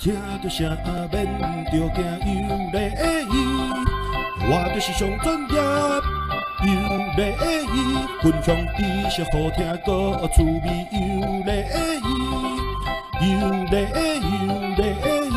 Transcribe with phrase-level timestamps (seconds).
[0.00, 0.66] 听着声
[1.12, 1.26] 免
[1.66, 2.78] 着惊，有礼
[3.28, 3.30] 仪，
[4.48, 5.54] 我就是上专业，
[6.64, 6.72] 有
[7.18, 7.20] 礼
[7.66, 7.76] 仪，
[8.22, 10.96] 分享知识好听，个趣味，有
[11.44, 11.52] 礼
[12.00, 12.08] 仪，
[13.28, 13.74] 有礼
[14.22, 14.80] 仪，有礼
[15.28, 15.36] 仪。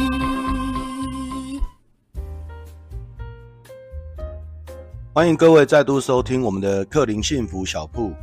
[5.13, 8.13] 欢迎各位再度收听我们的克林幸福小铺。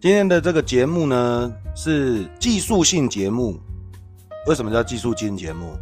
[0.00, 3.60] 今天的这个节目呢，是技术性节目。
[4.46, 5.76] 为什么叫技术金节目？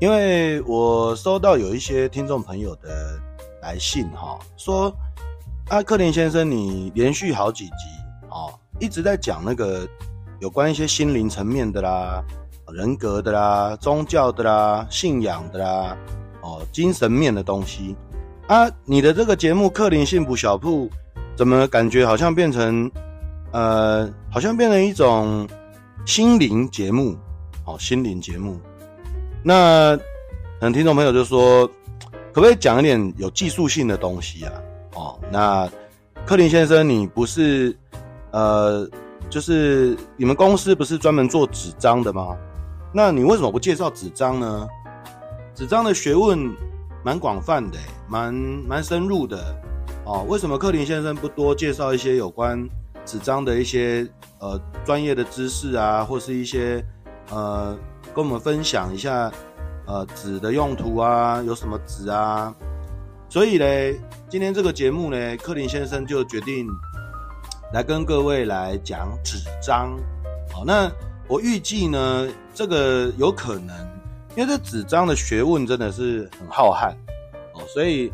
[0.00, 3.20] 因为我收到有一些听众朋友的
[3.60, 4.90] 来信，哈，说
[5.68, 7.72] 啊，克林先生，你连续好几集，
[8.30, 9.86] 哦，一直在讲那个
[10.40, 12.24] 有关一些心灵层面的啦、
[12.72, 15.96] 人格的啦、宗教的啦、信仰的啦，
[16.40, 17.94] 哦，精神面的东西
[18.48, 20.86] 啊，你的这个节目《克林幸福小铺》，
[21.36, 22.90] 怎么感觉好像变成，
[23.52, 25.46] 呃，好像变成一种
[26.06, 27.14] 心灵节目？
[27.64, 28.58] 哦，心灵节目，
[29.44, 30.02] 那可
[30.62, 31.64] 能听众朋友就说，
[32.32, 34.52] 可不可以讲一点有技术性的东西啊？
[34.94, 35.70] 哦，那
[36.26, 37.76] 克林先生，你不是
[38.32, 38.88] 呃，
[39.30, 42.36] 就是你们公司不是专门做纸张的吗？
[42.92, 44.68] 那你为什么不介绍纸张呢？
[45.54, 46.50] 纸张的学问
[47.04, 49.56] 蛮广泛的，蛮蛮深入的
[50.04, 50.26] 哦。
[50.28, 52.68] 为什么克林先生不多介绍一些有关
[53.04, 54.04] 纸张的一些
[54.40, 56.84] 呃专业的知识啊，或是一些？
[57.32, 57.74] 呃，
[58.14, 59.32] 跟我们分享一下，
[59.86, 62.54] 呃，纸的用途啊，有什么纸啊？
[63.26, 63.64] 所以呢，
[64.28, 66.66] 今天这个节目呢，克林先生就决定
[67.72, 69.98] 来跟各位来讲纸张。
[70.52, 70.92] 好，那
[71.26, 73.74] 我预计呢，这个有可能，
[74.36, 76.92] 因为这纸张的学问真的是很浩瀚
[77.54, 78.12] 哦，所以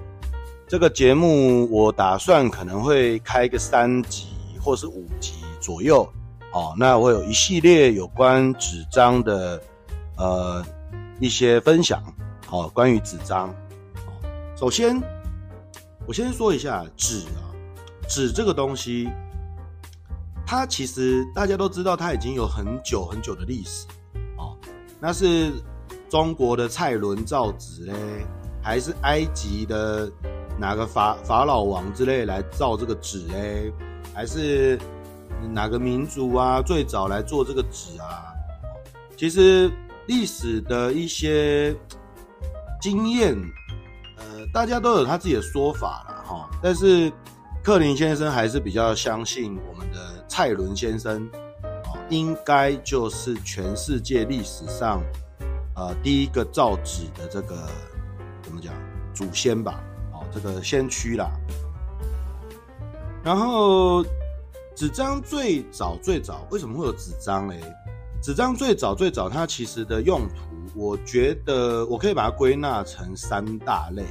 [0.69, 4.29] 这个节目我打算可能会开个三集
[4.63, 6.09] 或是五集左右。
[6.53, 9.61] 哦，那我有一系列有关纸张的，
[10.17, 10.65] 呃，
[11.21, 12.03] 一些分享。
[12.51, 13.55] 哦，关于纸张，
[14.57, 14.99] 首先
[16.07, 17.53] 我先说一下纸啊，
[18.09, 19.11] 纸这个东西，
[20.47, 23.87] 它其实大家都知道，它已经有很久很久的历史。
[24.39, 24.57] 哦，
[24.99, 25.53] 那是
[26.09, 27.93] 中国的蔡伦造纸嘞，
[28.63, 30.11] 还是埃及的
[30.59, 33.71] 哪个法法老王之类来造这个纸嘞，
[34.15, 34.79] 还是？
[35.53, 38.35] 哪个民族啊，最早来做这个纸啊？
[39.17, 39.71] 其实
[40.07, 41.75] 历史的一些
[42.81, 43.37] 经验，
[44.17, 46.51] 呃，大家都有他自己的说法了哈。
[46.63, 47.13] 但是
[47.63, 51.29] 克林先生还是比较相信我们的蔡伦先生，
[51.63, 55.03] 哦，应该就是全世界历史上
[55.75, 57.69] 呃第一个造纸的这个
[58.43, 58.73] 怎么讲
[59.13, 59.81] 祖先吧？
[60.13, 61.31] 哦，这个先驱啦。
[63.25, 64.05] 然后。
[64.79, 67.61] 纸张最早最早为什么会有纸张嘞？
[68.23, 70.37] 纸张最早最早它其实的用途，
[70.73, 74.05] 我觉得我可以把它归纳成三大类。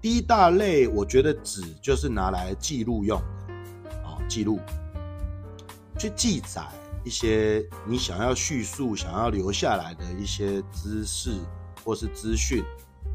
[0.00, 4.58] 第一大类，我觉得纸就是拿来记录用的，哦，记录，
[5.96, 6.60] 去记载
[7.04, 11.30] 一些你想要叙述、想要留下来的一些知识
[11.84, 12.64] 或是资讯，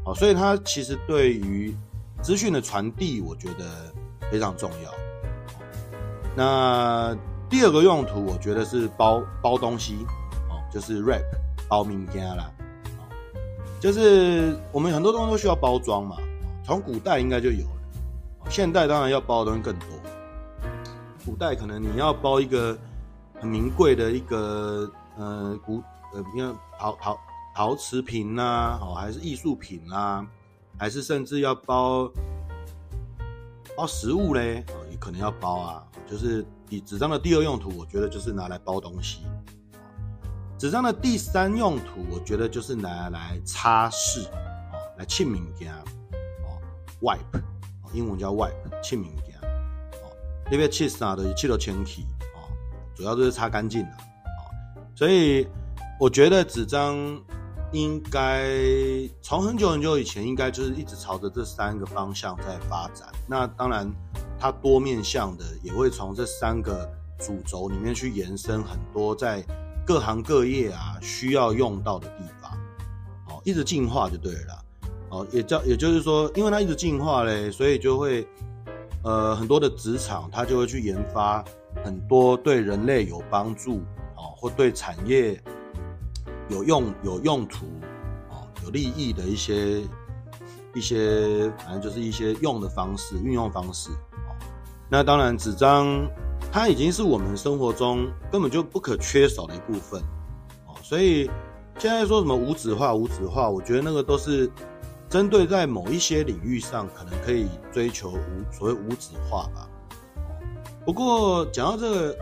[0.06, 1.76] 哦，所以它其实对于
[2.22, 3.92] 资讯的传递，我觉得
[4.30, 5.07] 非常重要。
[6.36, 7.16] 那
[7.50, 10.06] 第二个用途，我觉得是包包东西
[10.48, 11.22] 哦，就是 wrap
[11.68, 12.50] 包物件啦，
[12.98, 13.02] 哦，
[13.80, 16.16] 就是我们很多东西都需要包装嘛，
[16.64, 19.88] 从古代应该就有了，现代当然要包的东西更多。
[21.24, 22.76] 古代可能你要包一个
[23.40, 25.82] 很名贵的一个呃古
[26.14, 27.18] 呃，你看陶陶
[27.54, 30.26] 陶瓷瓶呐，哦，还是艺术品啦，
[30.78, 32.10] 还是甚至要包
[33.76, 35.82] 包食物嘞，哦，也可能要包啊。
[36.10, 39.26] 就是以纸张的第二用途，我觉得就是拿来包东西。
[40.58, 46.58] 纸张的第三用途，我觉得就是拿来擦拭，哦，来清明件，哦
[47.02, 47.42] ，wipe，
[47.92, 49.36] 英文叫 wipe，清明件，
[50.02, 50.10] 哦，
[50.50, 52.48] 那边切啥的，切到清洗，哦，
[52.94, 55.46] 主要都是擦干净的，哦，所以
[56.00, 56.96] 我觉得纸张
[57.72, 58.48] 应该
[59.20, 63.06] 从很久很久以前，应该就是一直朝着这三个方向在发展。
[63.26, 63.92] 那当然。
[64.38, 66.88] 它多面向的，也会从这三个
[67.18, 69.44] 主轴里面去延伸很多在
[69.84, 72.52] 各行各业啊需要用到的地方，
[73.28, 74.64] 哦，一直进化就对了，
[75.10, 78.26] 哦，也叫也就是说，因为它一直进化嘞，所以就会
[79.02, 81.44] 呃很多的职场它就会去研发
[81.84, 83.78] 很多对人类有帮助
[84.16, 85.42] 哦，或对产业
[86.48, 87.66] 有用有用途
[88.30, 89.82] 哦有利益的一些
[90.74, 93.90] 一些反正就是一些用的方式运用方式。
[94.90, 96.08] 那当然，纸张
[96.50, 100.00] 它已经是我们生活中根本就不可缺少的一部分
[100.66, 100.74] 哦。
[100.82, 101.30] 所以，
[101.78, 104.50] 现在说什么无纸化、无纸化，我觉得那个都是
[105.08, 109.68] 针对在某一些领域上可能可以追求无所谓无纸化吧。
[110.86, 112.16] 不过讲到这个，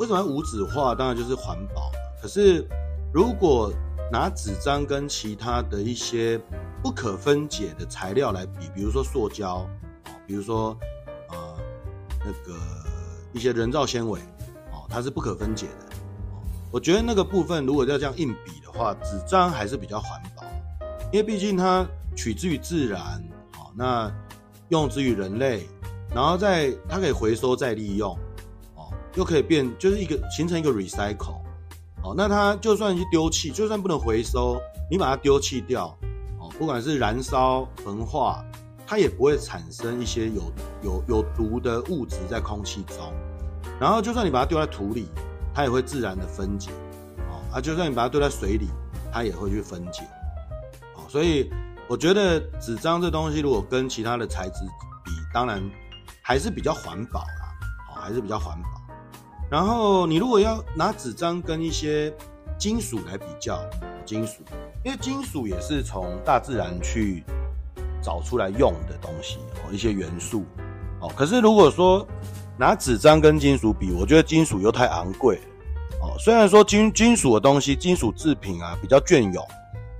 [0.00, 0.94] 为什么要无纸化？
[0.94, 1.90] 当然就是环保。
[2.22, 2.66] 可是
[3.12, 3.70] 如果
[4.10, 6.40] 拿纸张跟其他的一些
[6.82, 9.68] 不可分解的材料来比，比如说塑胶，
[10.26, 10.74] 比如说
[12.28, 12.60] 那个
[13.32, 14.20] 一些人造纤维，
[14.70, 15.96] 哦，它是不可分解的。
[16.70, 20.44] 我觉得那个部分如果要这样硬比的话，纸张还是比较环保，
[21.10, 23.00] 因为毕竟它取之于自然，
[23.56, 24.12] 好，那
[24.68, 25.66] 用之于人类，
[26.14, 28.14] 然后再它可以回收再利用，
[28.74, 31.40] 哦，又可以变，就是一个形成一个 recycle，
[32.02, 34.60] 哦，那它就算去丢弃，就算不能回收，
[34.90, 35.86] 你把它丢弃掉，
[36.38, 38.44] 哦，不管是燃烧、焚化，
[38.88, 40.52] 它也不会产生一些有
[40.82, 43.12] 有有毒的物质在空气中，
[43.78, 45.08] 然后就算你把它丢在土里。
[45.54, 46.70] 它也会自然的分解，
[47.28, 48.68] 哦，啊，就算你把它丢在水里，
[49.10, 50.04] 它也会去分解，
[50.94, 51.50] 哦，所以
[51.88, 54.60] 我觉得纸张这东西如果跟其他的材质
[55.04, 55.60] 比，当然
[56.22, 57.58] 还是比较环保啦，
[57.90, 58.68] 哦，还是比较环保。
[59.50, 62.14] 然后你如果要拿纸张跟一些
[62.56, 63.58] 金属来比较，
[64.06, 64.44] 金属，
[64.84, 67.24] 因为金属也是从大自然去
[68.02, 70.44] 找出来用的东西，哦，一些元素，
[71.00, 72.06] 哦，可是如果说
[72.56, 75.40] 拿纸张跟金属比，我觉得金属又太昂贵
[76.00, 76.16] 哦。
[76.18, 79.44] 虽然说金金属的东西，金属制品啊比较隽永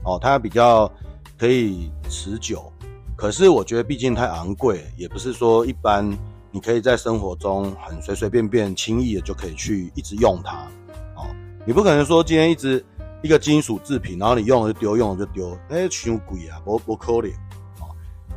[0.05, 0.91] 哦，它比较
[1.37, 2.73] 可以持久，
[3.17, 6.11] 可是我觉得毕竟太昂贵，也不是说一般
[6.51, 10.67] 你可以在生活中很随随便便、轻易的就可以去一直用它
[11.15, 11.27] 哦。
[11.67, 12.85] 你不可能说今天一直
[13.23, 17.35] 一个金属制品，然后你用了就丢，用了就丢，哎，太贵啊，不不可能哦。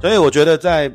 [0.02, 0.92] 所以我觉得在。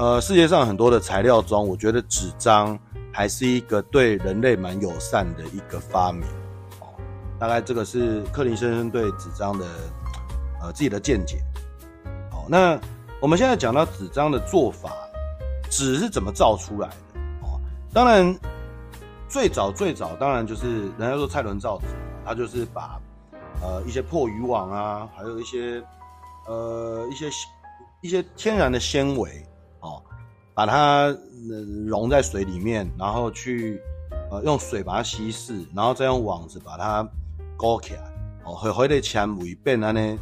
[0.00, 2.78] 呃，世界上很多的材料中，我觉得纸张
[3.12, 6.22] 还是一个对人类蛮友善的一个发明。
[6.78, 6.86] 哦，
[7.36, 9.66] 大概这个是克林先生对纸张的
[10.62, 11.38] 呃自己的见解。
[12.30, 12.78] 好，那
[13.20, 14.92] 我们现在讲到纸张的做法，
[15.68, 17.20] 纸是怎么造出来的？
[17.42, 17.58] 哦，
[17.92, 18.32] 当然
[19.28, 21.86] 最早最早当然就是人家说蔡伦造纸，
[22.24, 23.00] 他就是把
[23.60, 25.82] 呃一些破渔网啊，还有一些
[26.46, 27.28] 呃一些
[28.00, 29.44] 一些天然的纤维。
[29.80, 30.02] 哦，
[30.54, 33.80] 把它呃溶在水里面，然后去
[34.28, 37.08] 呃用水把它稀释，然后再用网子把它
[37.56, 38.02] 勾起来，
[38.44, 40.18] 哦，会会的纤维变得呢，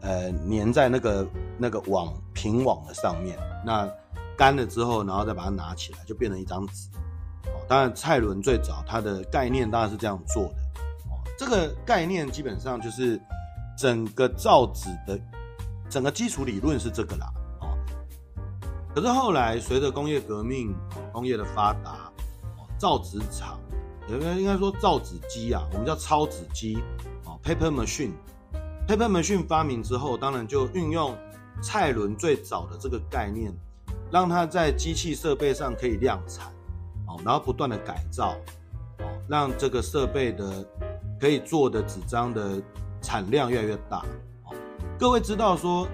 [0.00, 1.26] 呃粘在那个
[1.56, 3.88] 那个网平网的上面，那
[4.36, 6.88] 干了之后，然后再把它拿起来，就变成一张纸。
[7.46, 10.54] 哦，当然蔡伦最早他的概念当然是这样做的。
[11.08, 13.20] 哦，这个概念基本上就是
[13.78, 15.16] 整个造纸的
[15.90, 17.26] 整个基础理论是这个啦。
[18.94, 20.74] 可是后来随着工业革命、
[21.12, 22.10] 工业的发达，
[22.78, 23.60] 造纸厂，
[24.08, 26.78] 应该应该说造纸机啊，我们叫抄纸机，
[27.24, 31.16] 哦，paper machine，paper machine 发明之后，当然就运用
[31.62, 33.52] 蔡伦最早的这个概念，
[34.10, 36.52] 让它在机器设备上可以量产，
[37.06, 38.32] 哦，然后不断的改造，
[38.98, 40.66] 哦，让这个设备的
[41.20, 42.60] 可以做的纸张的
[43.00, 44.04] 产量越来越大，
[45.00, 45.88] 各位知道说。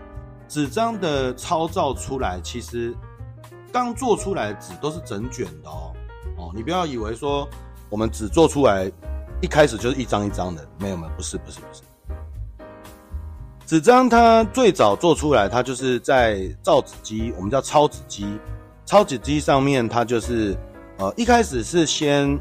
[0.49, 2.95] 纸张的抄造出来，其实
[3.73, 5.93] 刚做出来的纸都是整卷的哦
[6.39, 7.49] 哦，你不要以为说
[7.91, 8.89] 我们纸做出来
[9.43, 11.83] 一开始就是一张一张的，没有没有，不是不是不是。
[13.67, 18.39] 纸张它最早做出来，它就是在造纸机，我们叫抄纸机，
[18.85, 20.57] 抄纸机上面它就是
[20.99, 22.39] 呃一开始是先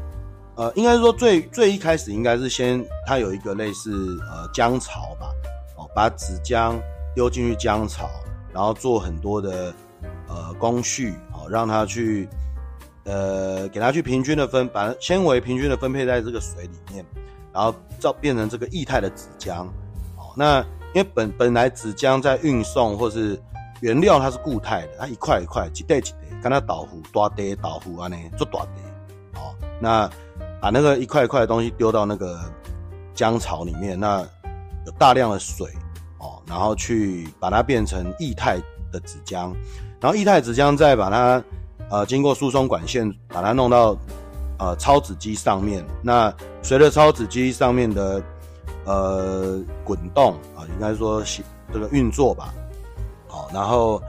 [0.54, 5.26] 呃应该说最最一开始应该是先它有一个类似呃浆槽吧，
[5.96, 6.78] 把纸浆。
[7.16, 8.10] 丢进去浆槽，
[8.52, 9.72] 然后做很多的
[10.28, 12.28] 呃工序，哦，让它去
[13.04, 17.02] 呃给它去平均的分，把纤维平均的分配在这个水里面，
[17.54, 19.64] 然后造变成这个液态的纸浆。
[20.18, 20.60] 哦，那
[20.92, 23.40] 因为本本来纸浆在运送或是
[23.80, 26.06] 原料它是固态的，它一块一块，一袋一袋，
[26.42, 29.40] 跟它豆腐大袋豆腐啊呢做大袋。
[29.40, 30.06] 哦，那
[30.60, 32.38] 把那个一块一块的东西丢到那个
[33.14, 34.20] 浆槽里面，那
[34.84, 35.66] 有大量的水。
[36.46, 38.56] 然后去把它变成液态
[38.92, 39.52] 的纸浆，
[40.00, 41.42] 然后液态纸浆再把它
[41.90, 43.96] 呃经过输送管线把它弄到
[44.58, 45.84] 呃抄纸机上面。
[46.02, 48.22] 那随着抄纸机上面的
[48.84, 51.20] 呃滚动啊、呃，应该说
[51.72, 52.54] 这个运作吧，
[53.26, 54.00] 好，然后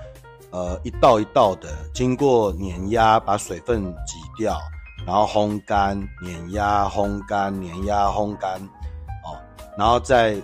[0.51, 4.59] 呃一道一道的经过碾压把水分挤掉，
[5.07, 8.61] 然后烘干、碾压、烘干、碾压、烘干，
[9.25, 9.33] 哦，
[9.75, 10.39] 然后再。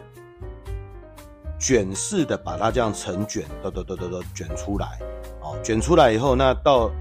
[1.63, 4.99] 卷式的把它这样成卷，都都都都都卷出来，
[5.39, 6.91] 哦，卷出来以后，那到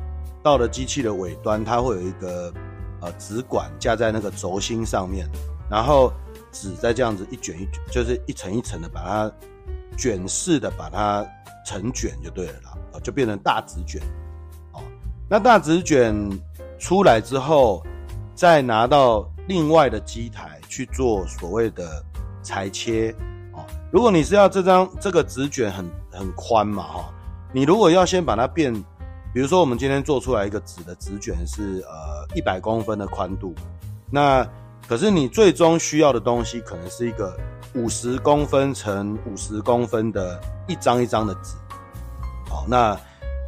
[0.41, 2.55] 到了机器的尾端，它会有一个
[3.01, 5.29] 呃纸管架在那个轴心上面，
[5.69, 6.13] 然后
[6.53, 9.33] 纸再这样子一卷一卷，就是一层一层的把它
[9.99, 11.27] 卷式的把它
[11.67, 14.01] 成卷就对了啦，就变成大纸卷。
[14.75, 14.81] 哦，
[15.29, 16.15] 那大纸卷
[16.79, 17.85] 出来之后，
[18.33, 22.01] 再拿到另外的机台去做所谓的
[22.45, 23.13] 裁切。
[23.93, 27.05] 如果你是要这张这个纸卷很很宽嘛，哈，
[27.53, 28.73] 你如果要先把它变，
[29.35, 33.55] 比如说我们今天做出来一个纸的纸卷是呃一百公分的宽度，
[34.11, 34.49] 那
[34.89, 37.39] 可是你最终需要的东西可能是一个
[37.75, 41.55] 五十公分乘五十公分的一张一张的纸，
[42.49, 42.99] 好，那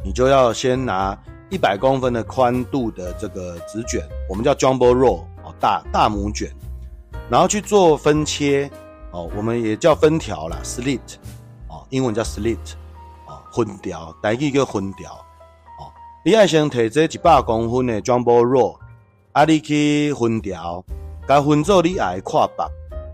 [0.03, 1.17] 你就要先拿
[1.49, 6.53] 一百公分的宽度的这个纸卷，我们叫 jumbo roll 哦，大大母卷，
[7.31, 8.69] 然后去做分切。
[9.15, 10.99] 哦，我们也叫分条啦，slit，
[11.69, 12.73] 哦，英文叫 slit，
[13.25, 15.13] 哦，分条，台语叫分条，
[15.79, 15.87] 哦，
[16.25, 18.77] 你要先提这一百公分的 jumbo roll，
[19.31, 20.83] 啊，你去分条，
[21.25, 22.67] 该分做你爱跨把，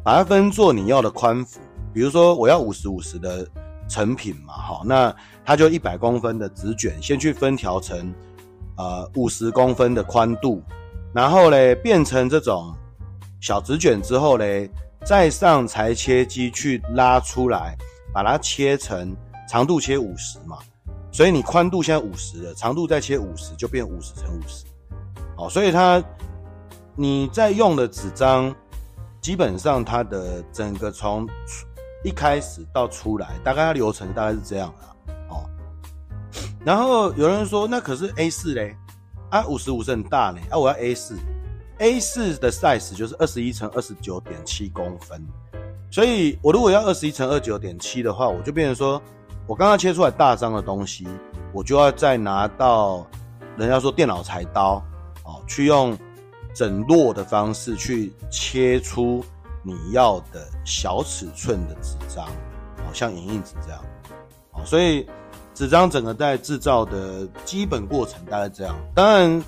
[0.04, 1.60] 把它分做你要的宽幅，
[1.94, 3.48] 比如说我要五十五十的
[3.88, 5.16] 成品嘛，好，那
[5.46, 8.12] 它就一百公分的纸卷，先去分条成
[8.76, 10.64] 呃五十公分的宽度，
[11.14, 12.74] 然后嘞变成这种
[13.40, 14.68] 小纸卷之后嘞。
[15.04, 17.76] 再上裁切机去拉出来，
[18.14, 19.16] 把它切成
[19.50, 20.60] 长度切五十嘛，
[21.12, 24.66] 所以你宽度现在五十了，长度再切五十就变五十乘五十，
[25.36, 26.02] 好，所以它
[26.96, 28.56] 你在用的纸张，
[29.20, 31.28] 基本上它的整个从
[32.04, 35.44] 一开始到出来，大概它流程大概是这样的，哦。
[36.64, 38.76] 然后有人说，那可是 A 四嘞，
[39.32, 41.18] 啊五十五是很大呢，啊我要 A 四。
[41.82, 45.20] A 四的 size 就是二十一乘二十九点七公分，
[45.90, 49.02] 所以我如果要二十一乘二十九点七的话，我就变成说，
[49.48, 51.08] 我刚刚切出来大张的东西，
[51.52, 53.04] 我就要再拿到
[53.58, 54.76] 人家说电脑裁刀
[55.24, 55.98] 哦，去用
[56.54, 59.26] 整摞的方式去切出
[59.64, 62.28] 你要的小尺寸的纸张，
[62.78, 63.84] 哦，像影印纸这样，
[64.52, 65.08] 哦，所以
[65.56, 69.44] 纸张整个在制造的基本过程大概这样，当然。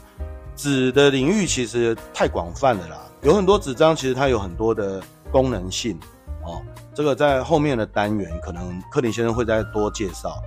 [0.55, 6.00] 纸的领域其实太广泛了啦，有很多纸张其实它有很多的功能性
[6.43, 6.62] 哦。
[6.93, 10.41] 这个在后面的单元可能克林先生会再多介绍。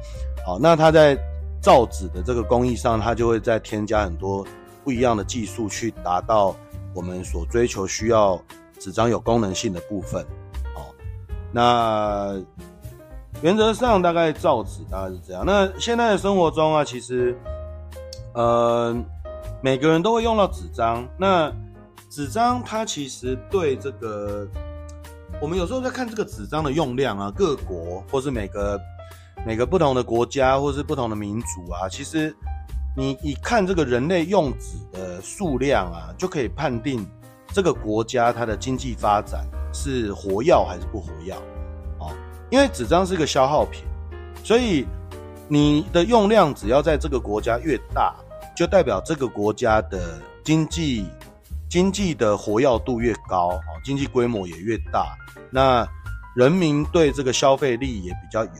[0.47, 1.19] 好，那他在
[1.61, 4.47] 造纸的这个工艺上，他就会再添加很多
[4.85, 6.55] 不一样的技术，去达到
[6.95, 8.41] 我们所追求需要
[8.79, 10.23] 纸张有功能性的部分。
[10.77, 10.87] 哦，
[11.51, 12.41] 那
[13.43, 15.45] 原则上大概造纸大概是这样。
[15.45, 17.37] 那现在的生活中啊，其实，
[18.35, 18.97] 呃。
[19.63, 21.53] 每个人都会用到纸张，那
[22.09, 24.47] 纸张它其实对这个，
[25.41, 28.81] 我们有时候在看这个纸张的用量啊，各国或是每个
[29.45, 32.35] 每个不同的国家或是不同的民族啊，其实
[32.97, 37.05] 你一看这个人类用纸的数量啊，就可以判定
[37.49, 41.33] 这个国家它的经济发展是活跃还是不活跃
[41.99, 42.13] 哦。
[42.51, 43.83] 因为纸张是个消耗品，
[44.45, 44.87] 所以
[45.49, 48.15] 你的用量只要在这个国家越大。
[48.57, 51.07] 就代表这个国家的经济
[51.69, 55.15] 经济的活跃度越高，哦，经济规模也越大，
[55.51, 55.87] 那
[56.35, 58.51] 人民对这个消费力也比较有，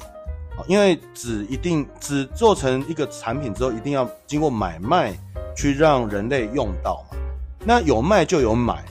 [0.67, 5.15] 因为纸一定纸做成一个产品之后，一定要经过买卖
[5.57, 7.17] 去让人类用到嘛，
[7.65, 8.85] 那有卖就有买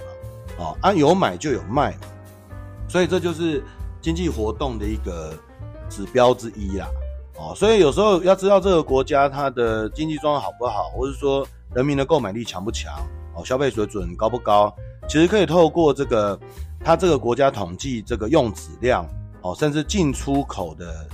[0.58, 2.08] 嘛，啊，有买就有卖嘛，
[2.88, 3.64] 所以这就是
[4.02, 5.38] 经济活动的一个
[5.88, 6.88] 指标之一啦。
[7.38, 12.94] 哦，所以有时候要知道这个国家它的经济状况好不好，或者说人民的购买力强不强，
[13.34, 14.74] 哦，消费水准高不高，
[15.10, 16.40] 其实可以透过这个
[16.80, 19.06] 它这个国家统计这个用纸量，
[19.42, 21.06] 哦，甚至进出口的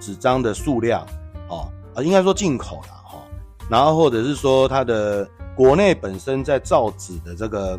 [0.00, 1.06] 纸张的数量，
[1.48, 3.18] 哦，啊，应该说进口啦，哈，
[3.70, 7.78] 然后或者是说它的国内本身在造纸的这个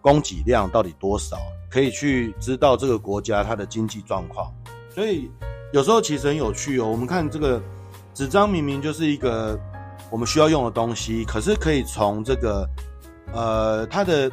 [0.00, 1.36] 供给量到底多少，
[1.70, 4.50] 可以去知道这个国家它的经济状况，
[4.94, 5.30] 所以。
[5.74, 7.60] 有时候其实很有趣哦，我们看这个
[8.14, 9.58] 纸张明明就是一个
[10.08, 12.64] 我们需要用的东西，可是可以从这个
[13.32, 14.30] 呃它的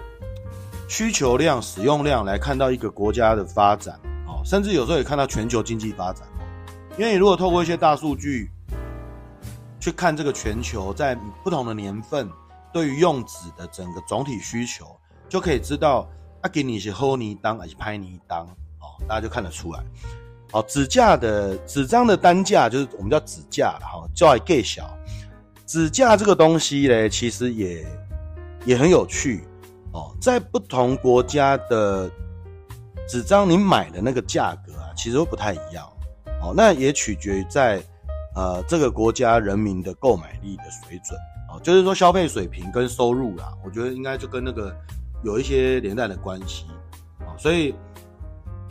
[0.88, 6.28] 需求量、使用量来看到一个国家的发展哦，甚至有时候也看到全球经济发展。
[6.96, 8.52] 因为你如果透过一些大数据
[9.80, 12.30] 去看这个全球在不同的年份
[12.72, 14.96] 对于用纸的整个总体需求，
[15.28, 16.08] 就可以知道
[16.42, 18.46] 啊给你是厚泥当还是拍泥当
[18.80, 19.84] 哦，大家就看得出来。
[20.52, 24.98] 好，纸价的纸张的单价就是我们叫纸价了哈，叫计小。
[25.66, 27.86] 纸价这个东西呢，其实也
[28.66, 29.46] 也很有趣
[29.94, 30.14] 哦。
[30.22, 32.12] 在不同国家的
[33.08, 35.88] 纸张，你买的那个价格啊，其实都不太一样
[36.42, 36.54] 哦。
[36.54, 37.82] 那也取决于在
[38.36, 41.18] 呃这个国家人民的购买力的水准
[41.50, 44.76] 哦，就是说消费水平跟收入啦，我觉得应该就跟那个
[45.24, 46.66] 有一些连带的关系
[47.20, 47.32] 啊。
[47.38, 47.74] 所以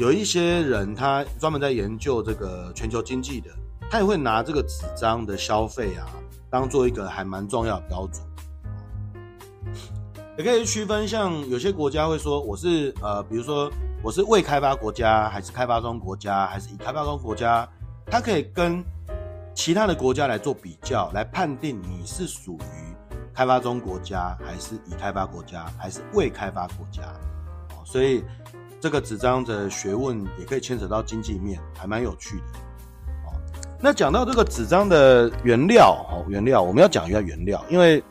[0.00, 3.50] 有一些人他专门在研究这个全球经济的，
[3.90, 6.08] 他也会拿这个纸张的消费啊，
[6.48, 8.24] 当做一个还蛮重要的标准。
[10.38, 13.70] 也可以区分，像有些国家会说我是呃，比如说
[14.02, 17.68] 我是未开发国家，还是开发中国家，还是已开发中国家，
[18.06, 18.82] 它可以跟
[19.54, 22.96] 其他的国家来做比较，来判定你是属于
[23.34, 27.02] 开发中国家，还是已开发国家，还是未开发国家。
[27.72, 28.24] 哦，所以
[28.80, 32.58] 这个纸张的学问也可以牵扯到经济面，还蛮有趣的。
[33.26, 33.36] 哦，
[33.78, 38.02] 那讲到这个纸张的原料，哦，原料我们要讲一下原料，因为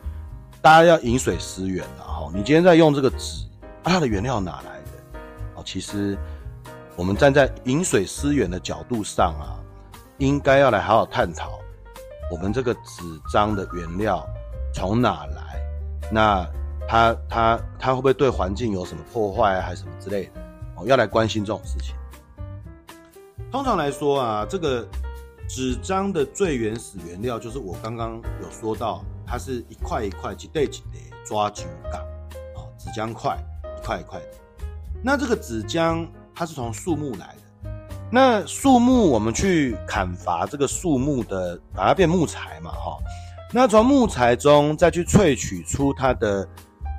[0.62, 2.30] 大家要饮水思源啊。
[2.32, 3.44] 你今天在用这个纸，
[3.82, 5.18] 啊，它的原料哪来的？
[5.56, 6.16] 哦，其实
[6.94, 9.58] 我们站在饮水思源的角度上啊，
[10.18, 11.58] 应该要来好好探讨
[12.30, 14.24] 我们这个纸张的原料
[14.72, 15.60] 从哪来？
[16.12, 16.48] 那
[16.86, 20.30] 它它它会不会对环境有什么破坏啊，还是什么之类的？
[20.86, 21.94] 要来关心这种事情。
[23.50, 24.86] 通常来说啊，这个
[25.48, 32.00] 纸张的最原始原料就是我刚刚有说到，它是一块一块，几对几对抓酒杆。
[32.82, 33.36] 纸浆块
[33.76, 34.26] 一块一块的，
[35.04, 37.70] 那这个纸浆它是从树木来的，
[38.10, 42.96] 那树木我们去砍伐这个树木的，把它变木材嘛，哈，
[43.52, 46.48] 那从木材中再去萃取出它的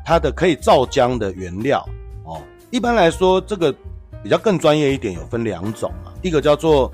[0.06, 1.84] 它的可以造浆的原料。
[2.72, 3.72] 一般来说，这个
[4.24, 6.92] 比较更专业一点，有分两种啊，一个叫做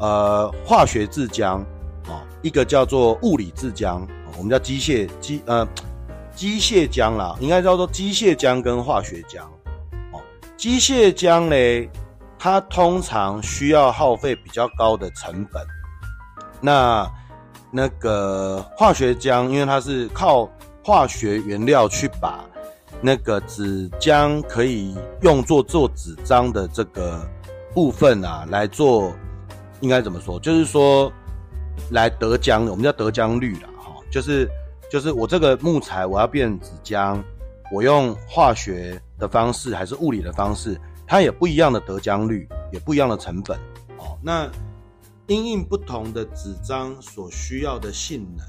[0.00, 1.60] 呃化学制浆
[2.08, 4.06] 哦，一个叫做物理制浆，
[4.36, 5.66] 我们叫机械机呃。
[6.34, 9.42] 机械浆啦，应该叫做机械浆跟化学浆。
[10.12, 10.20] 哦，
[10.56, 11.90] 机械浆嘞，
[12.38, 15.60] 它通常需要耗费比较高的成本。
[16.60, 17.10] 那
[17.72, 20.48] 那个化学浆，因为它是靠
[20.84, 22.44] 化学原料去把
[23.00, 27.26] 那个纸浆可以用作做纸张的这个
[27.74, 29.12] 部分啊，来做，
[29.80, 30.38] 应该怎么说？
[30.40, 31.12] 就是说
[31.90, 34.48] 来得浆，我们叫得浆率啦，哈，就是。
[34.90, 37.22] 就是我这个木材，我要变纸浆，
[37.70, 43.58] 我用化学的方式还是物理的方式，它也不一样的得浆率，也不一样的成本
[43.98, 44.16] 哦。
[44.22, 44.50] 那
[45.26, 48.46] 因应不同的纸张所需要的性能，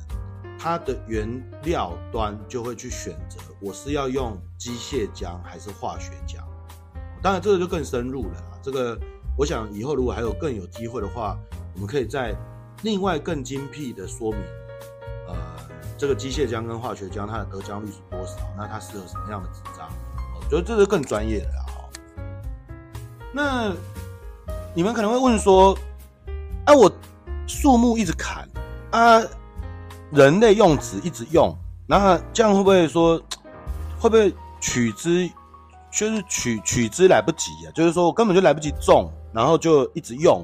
[0.62, 6.43] 它的原料端就会去选择，我是要用机械浆还是化学浆。
[7.22, 9.00] 当然这个就更深入了啦，这个
[9.38, 11.38] 我想以后如果还有更有机会的话，
[11.76, 12.36] 我们可以再
[12.84, 14.41] 另外更精辟的说明。
[15.30, 15.36] 呃
[15.98, 18.36] 这个机械浆跟化学浆，它的得浆率是多少？
[18.58, 19.89] 那它适合什么样的纸张？
[20.36, 21.88] 我觉得这是更专业的啊。
[23.34, 23.74] 那
[24.74, 25.78] 你们可能会问说：
[26.65, 26.91] 啊，我
[27.48, 28.48] 树木一直砍
[28.91, 29.22] 啊，
[30.12, 31.56] 人类用纸一直用，
[31.88, 33.17] 那这样会不会说，
[34.00, 35.30] 会不会取之，
[35.91, 37.72] 就是取取之来不及啊？
[37.74, 40.43] 就是说我根本就来不及种，然后就一直用，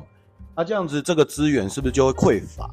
[0.55, 2.69] 那这样子这个资源是不是就会匮乏？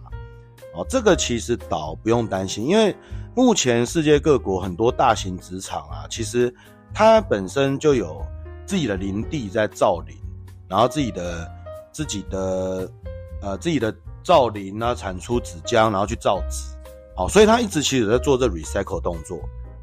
[0.75, 2.97] 哦，这个其实倒不用担心，因为
[3.35, 6.55] 目前世界各国很多大型纸厂啊，其实
[6.95, 8.25] 它本身就有
[8.65, 10.17] 自己的林地在造林，
[10.69, 11.51] 然后自己的
[11.93, 12.91] 自己的
[13.43, 16.72] 呃自己的造林啊，产出纸浆，然后去造纸，
[17.29, 19.39] 所以它一直其实在做这 recycle 动作，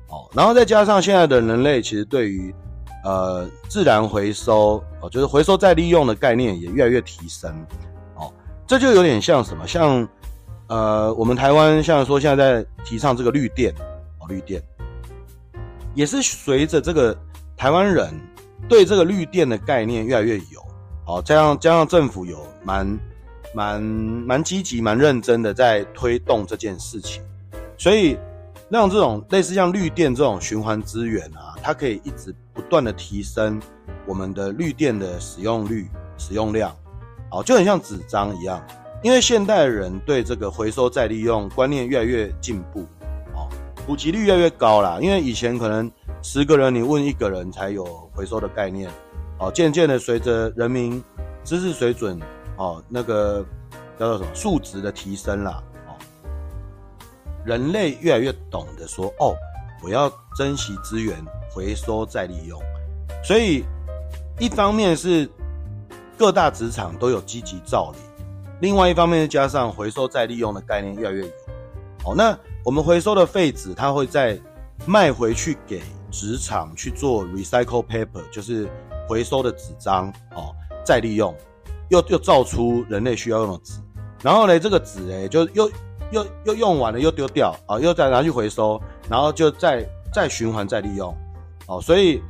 [0.08, 2.54] 哦，然后再加上现在的人类其实对于
[3.04, 7.52] 呃自然回收哦，就是回收再利用的概念也越来越提升，
[8.16, 8.32] 哦，
[8.68, 10.08] 这就有点像什么，像。
[10.72, 13.74] 呃，我们台湾像说现在在提倡这个绿电
[14.20, 14.62] 哦，绿电。
[15.96, 17.18] 也是随着这个
[17.58, 18.14] 台湾人
[18.68, 20.64] 对这个绿电的概念越来越有，
[21.08, 23.00] 哦，加上加上政府有蛮
[23.52, 27.24] 蛮蛮积极、蛮认真的在推动这件事情，
[27.80, 28.16] 所以
[28.70, 33.60] 让这种类似像绿电这种循环资源啊，它可以一直不断的提升
[34.06, 36.76] 我们的绿电的使用率、使用量，
[37.32, 38.62] 哦，就很像纸张一样。
[39.02, 42.82] 因为现代人对这个回收再利用观念越来越进步，
[43.34, 43.48] 哦，
[43.88, 45.00] 普及率越来越高啦。
[45.02, 45.90] 因为以前可能
[46.22, 48.92] 十个人你问一个人才有回收的概念，
[49.40, 51.02] 哦，渐渐的随着人民
[51.46, 52.20] 知识水准，
[52.58, 53.44] 哦，那个
[53.98, 55.64] 叫做什么素质的提升啦，
[57.46, 59.36] 人类越来越懂得说，哦，
[59.84, 61.16] 我要珍惜资源，
[61.52, 62.62] 回收再利用。
[63.24, 63.64] 所以
[64.40, 65.30] 一方面是
[66.18, 68.02] 各大纸厂都有积极造林。
[68.62, 71.32] 另外一方面，加上回收再利用的概念越来越有，
[72.06, 74.38] 哦，那我们回收的废纸，它会再
[74.86, 78.70] 卖回去给纸厂去做 recycle paper，就是
[79.08, 81.34] 回收的纸张，哦，再利用，
[81.90, 83.80] 又又造出人类需要用的纸，
[84.22, 85.72] 然后呢，这个纸呢就又
[86.12, 91.16] 又又用完了又丢掉，啊、又再拿去回收，然后就再再循环再利用，
[91.68, 92.22] 哦，所以，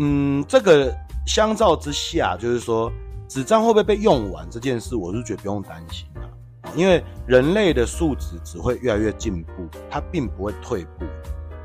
[0.00, 0.94] 嗯，这个
[1.26, 2.90] 相较之下，就是说
[3.28, 11.04] 纸张会不会被用完这件事，我是觉得不用担心啊，因为人类的素质只会越来越进步，它并不会退步，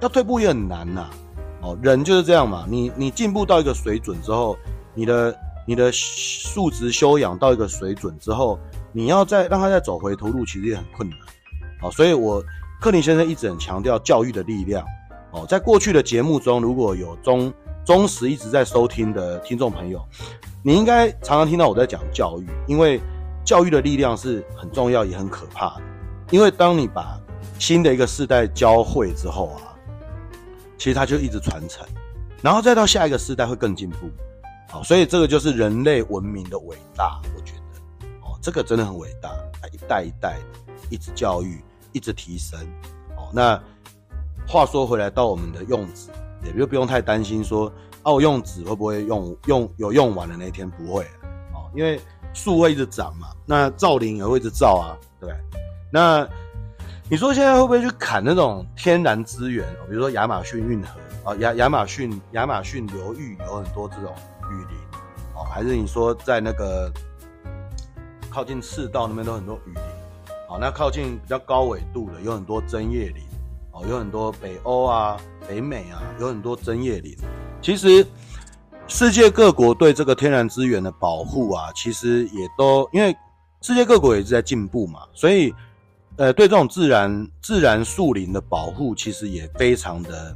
[0.01, 1.09] 要退步也很难呐。
[1.61, 4.57] 哦，人就是这样嘛，你你进步到一个水准之后，
[4.93, 5.37] 你的
[5.69, 8.57] 你的素质修养到一个水准之后，
[8.91, 11.19] 你要再让他再走回头路，其实也很困难。
[11.83, 12.43] 哦，所以我
[12.81, 14.83] 克林先生一直很强调教育的力量。
[15.29, 17.53] 哦，在过去的节目中，如果有忠
[17.85, 20.03] 忠实一直在收听的听众朋友，
[20.63, 22.99] 你应该常常听到我在讲教育，因为
[23.45, 25.81] 教育的力量是很重要也很可怕的。
[26.31, 27.15] 因为当你把
[27.59, 29.77] 新的一个世代教会之后啊，
[30.79, 31.85] 其实它就一直传承，
[32.41, 34.09] 然后再到下一个世代会更进步。
[34.69, 39.29] 好，所以这个就是人类文明的伟大，我觉得哦，这个真的很伟大，
[39.73, 42.59] 一代一代的一直教育，一直提升。
[43.17, 43.61] 哦，那。
[44.47, 46.09] 话说回来，到我们的用纸，
[46.43, 51.03] 也就不用太担心说，哦、用纸会不会用用有用完的那天不会
[51.53, 52.01] 哦，因为
[52.33, 55.61] 树会一直长嘛，那造林也会一直造啊，对不对？
[55.93, 56.27] 那
[57.11, 59.67] 你说现在会不会去砍那种天然资源？
[59.73, 60.99] 哦比如说亚马逊运河
[61.31, 64.15] 啊，亚亚马逊亚马逊流域有很多这种
[64.49, 64.77] 雨林
[65.35, 66.91] 哦，还是你说在那个
[68.29, 69.83] 靠近赤道那边都很多雨林？
[70.47, 73.23] 好，那靠近比较高纬度的有很多针叶林。
[73.71, 75.15] 哦有很多北欧啊、
[75.47, 77.15] 北美啊，有很多针叶林。
[77.61, 78.05] 其实
[78.87, 83.15] 世界各国对这个天然资源的保护啊，其实也都因为
[83.61, 85.53] 世界各国也是在进步嘛，所以
[86.17, 90.35] 呃，对这种自然自然树林的保护，其实也非常的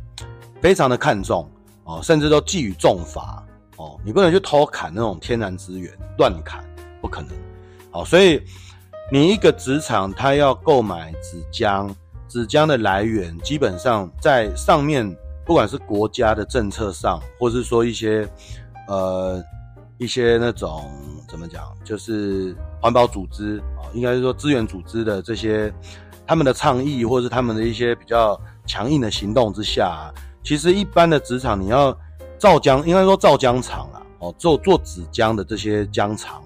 [0.62, 1.50] 非常的看重
[1.86, 3.44] 哦，甚至都寄予重罚
[3.84, 4.00] 哦。
[4.04, 6.64] 你不能去偷砍那种天然资源，乱砍
[7.02, 7.30] 不可能。
[7.92, 8.42] 好，所以
[9.12, 11.94] 你一个纸厂，它要购买纸浆。
[12.30, 15.16] 纸浆的来源基本上在上面，
[15.46, 18.28] 不管是国家的政策上，或是说一些
[18.88, 19.40] 呃
[20.00, 20.92] 一些那种
[21.30, 25.72] 怎么讲，就是环保组织啊，应该是说资源组织的这些
[26.26, 30.12] 他们的倡议，或是他们的一些比较强硬的行动之下，
[30.44, 31.96] 其实一般的纸厂你要
[32.44, 36.44] 造浆，应该说造浆厂啦，哦，做做纸浆的这些浆厂，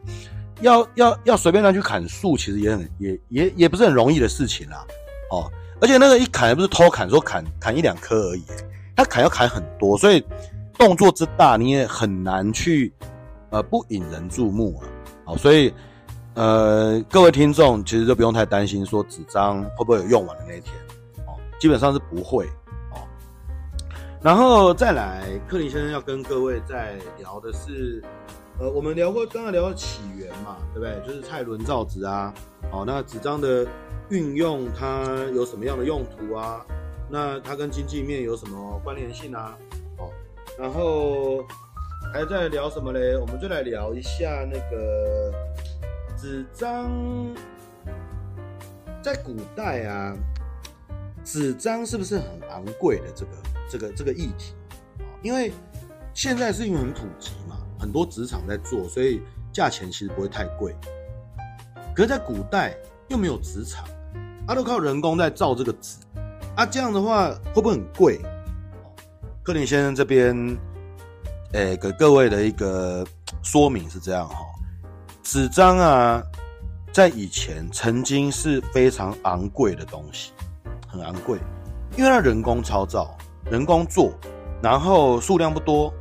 [0.62, 4.86] 要要要随便拿去砍树，其实也很也也也不是很容易的事情啦，
[5.32, 5.52] 哦。
[5.82, 8.44] 而且那个一砍也不是偷砍，说砍砍一两颗而已，
[8.96, 10.24] 他砍要砍很多，所以
[10.78, 12.94] 动作之大，你也很难去
[13.50, 14.86] 呃不引人注目啊。
[15.26, 15.74] 好，所以
[16.36, 20.76] 呃各位听众其实就不用太担心说纸张会不会有用完的那一天
[21.26, 22.48] 哦，基本上是不会。
[24.28, 28.04] 然后再来，克林先生要跟各位再聊的是，
[28.60, 31.00] 呃，我们聊过刚刚聊的起源嘛，对不对？
[31.08, 32.34] 就是蔡伦造纸啊，
[32.70, 33.66] 好，那纸张的。
[34.10, 36.66] 运用它有什么样的用途啊？
[37.10, 39.58] 那它跟经济面有什么关联性啊？
[39.98, 40.10] 哦，
[40.60, 41.46] 然后
[42.14, 43.18] 还在聊什么嘞？
[43.18, 45.34] 我们就来聊一下那个
[46.18, 46.90] 纸张，
[49.02, 50.14] 在古代啊，
[51.30, 53.32] 纸张是不是很昂贵的这个
[53.70, 54.54] 这个这个议题？
[55.22, 55.52] 因为
[56.14, 60.74] 现在是因为很普及嘛，很多纸厂在做，所以价钱其实不会太贵。
[61.94, 62.78] 可是，在古代
[63.10, 63.84] 又没有纸厂。
[64.48, 65.98] 他都靠人工在造这个纸，
[66.56, 68.22] 啊，这样的话会不会很贵？
[69.44, 70.58] 克林先生这边，
[71.52, 73.06] 诶、给各位的一个
[73.44, 74.38] 说明是这样哈，
[75.22, 76.24] 纸张啊，
[76.94, 80.32] 在以前曾经是非常昂贵的东西，
[80.98, 81.40] 很昂贵，
[81.96, 83.16] 因为它人工操造，
[83.52, 84.12] 人工做，
[84.62, 85.94] 然后数量不多，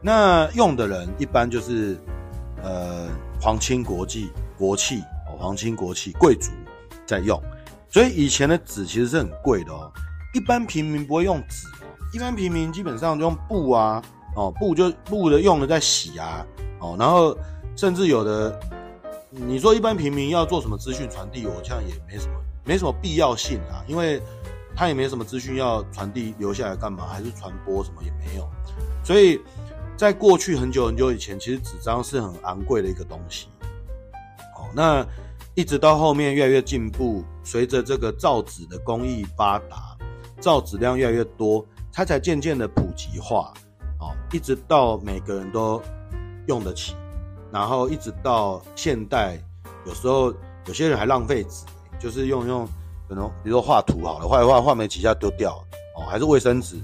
[0.00, 1.96] 那用的人一般就是
[2.62, 3.08] 呃
[3.40, 6.50] 皇亲国戚、国戚哦，皇亲国戚、贵族
[7.06, 7.40] 在用。
[7.88, 9.90] 所以以前的纸其实是很贵的哦，
[10.34, 14.02] 一般平民不会用纸哦，一般平民基本上就用布啊，
[14.34, 16.46] 哦，布就布的用的在洗啊，
[16.78, 17.36] 哦，然后
[17.76, 18.58] 甚至有的，
[19.30, 22.34] 你说一般平民要做什么资讯传递，我这样也没什么
[22.64, 24.20] 没什么必要性啊，因为
[24.74, 28.48] 他也没什么资讯要传递留下来干嘛，还是传播什么也没有，
[29.04, 29.40] 所以
[29.96, 33.48] 在过去很久很久以前，其实纸张是很昂贵的一个东西，
[34.56, 35.06] 哦，那。
[35.54, 39.94] 一直到后面越来越进步，随着这个造纸的工艺发达，
[40.40, 43.52] 造纸量越来越多，它才渐渐的普及化，
[44.00, 45.78] 哦，一直到每个人都
[46.46, 46.96] 用得起，
[47.52, 49.38] 然后一直到现代，
[49.84, 50.32] 有时候
[50.64, 51.66] 有些人还浪费纸，
[52.02, 52.68] 就是用用
[53.08, 55.54] 可能比如说画图好了，画一画画没几下丢掉，
[55.96, 56.76] 哦，还是卫生纸，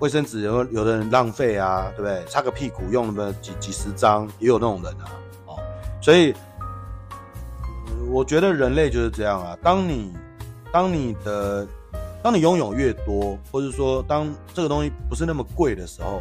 [0.00, 2.24] 卫生纸有有的人浪费啊，对不对？
[2.26, 5.06] 擦个屁股用那么几几十张，也有那种人啊，
[5.46, 5.58] 哦，
[6.02, 6.34] 所以。
[8.12, 9.56] 我觉得人类就是这样啊。
[9.62, 10.12] 当你，
[10.72, 11.64] 当你的，
[12.24, 16.20] 当你拥有越多，或者说当这个东西不是那么贵的时候，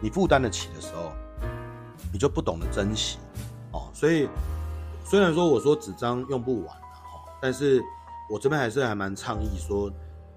[0.00, 1.10] 你负担得起的时候，
[2.12, 3.18] 你就不懂得珍惜
[3.72, 3.90] 哦。
[3.92, 4.28] 所以
[5.02, 6.76] 虽然说我说纸张用不完，
[7.44, 7.84] 但是
[8.30, 9.92] 我这边还是还蛮倡议说，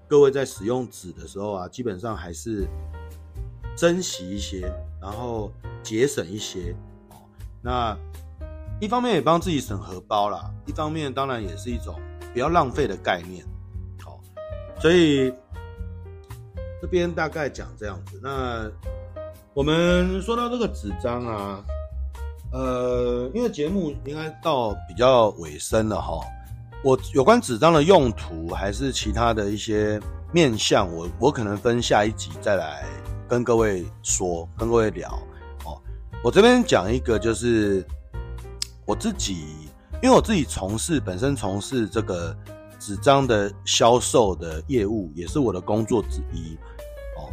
[0.06, 2.68] 各位在使用纸的时候啊，基本上还是
[3.74, 5.50] 珍惜一些，然后
[5.82, 6.76] 节省一些
[7.08, 7.16] 哦。
[7.62, 7.96] 那
[8.78, 11.98] 一方面也帮自己省荷包啦，一方面当然也是一种
[12.34, 13.42] 不要浪费的概念。
[14.04, 14.20] 好，
[14.78, 15.32] 所以
[16.82, 18.20] 这边大概讲这样子。
[18.22, 18.70] 那
[19.54, 21.64] 我们说到这个纸张啊，
[22.52, 26.20] 呃，因为节目应该到比较尾声了哈。
[26.84, 30.00] 我有关纸张的用途还是其他的一些
[30.32, 32.84] 面向，我我可能分下一集再来
[33.28, 35.10] 跟各位说，跟各位聊。
[35.64, 35.80] 哦，
[36.22, 37.84] 我这边讲一个就是
[38.86, 39.46] 我自己，
[40.00, 42.34] 因为我自己从事本身从事这个
[42.78, 46.56] 纸张的销售的业务，也是我的工作之一
[47.16, 47.26] 哦。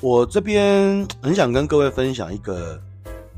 [0.00, 2.80] 我这边很想跟各位分享一个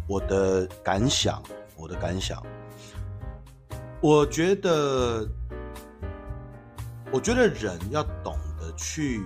[0.06, 1.42] 我的感想，
[1.76, 2.40] 我的感想。
[4.00, 5.28] 我觉得，
[7.12, 9.22] 我觉得人要懂得去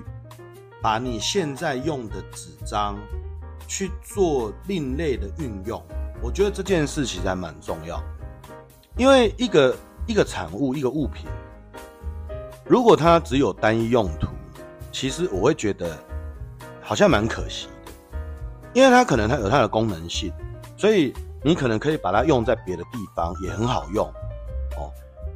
[0.80, 2.98] 把你现在用的纸张
[3.66, 5.82] 去做另类的运用。
[6.22, 8.02] 我觉得这件事其实还蛮重要，
[8.96, 11.26] 因为一个一个产物，一个物品，
[12.66, 14.28] 如果它只有单一用途，
[14.90, 15.96] 其实我会觉得。
[16.84, 17.92] 好像蛮可惜的，
[18.74, 20.32] 因为它可能它有它的功能性，
[20.76, 24.12] 所以你可能可以把它用在别的地方，也很好用。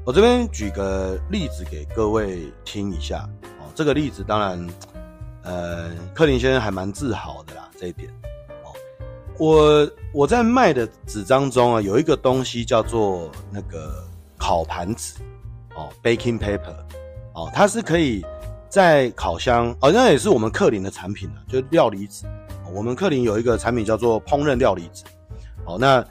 [0.07, 3.67] 我这边举个例子给各位听一下哦。
[3.75, 4.67] 这个例子当然，
[5.43, 8.09] 呃，克林先生还蛮自豪的啦，这一点
[8.63, 8.71] 哦。
[9.37, 14.07] 我我在卖的纸张中啊，有一个东西叫做那个
[14.39, 15.15] 烤盘纸
[15.75, 16.77] 哦，baking paper
[17.35, 18.25] 哦，它是可以。
[18.69, 22.27] 在烤箱哦，那也是我们克林的产品了，就料理纸。
[22.75, 25.05] 我们克林有一个产品叫做烹饪料理纸。
[25.65, 26.05] 哦，那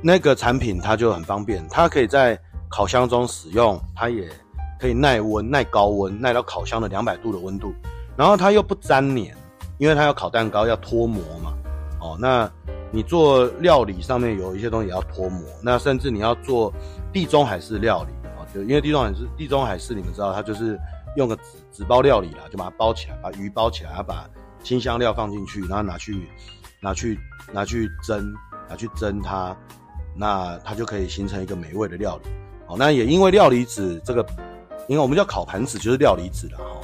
[0.00, 2.38] 那个产品它就很方便，它可以在
[2.70, 4.28] 烤箱中使用，它也
[4.78, 7.74] 可以耐温、耐高温、耐到烤箱的两百度的温度。
[8.16, 9.36] 然后它又不粘黏，
[9.78, 11.52] 因为它要烤蛋糕要脱模嘛。
[12.00, 12.50] 哦，那
[12.90, 16.72] 你做料理上面有一些东西要脱模，那甚至你要做
[17.12, 20.78] 地中海式料理啊，就因为地中海式地中海式，你们知道它就是。
[21.16, 24.30] 用个纸纸包料理啦，就把它包起来，把鱼包起来，把
[24.62, 26.28] 清香料放进去，然后拿去
[26.80, 27.18] 拿去
[27.52, 28.32] 拿去蒸，
[28.68, 29.56] 拿去蒸它，
[30.14, 32.30] 那它就可以形成一个美味的料理。
[32.70, 34.24] 好，那也因为料理纸这个，
[34.86, 36.80] 因为我们叫烤盘纸，就是料理纸了哈。